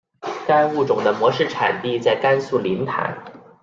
[0.47, 3.15] 该物种的模式产地在甘肃临潭。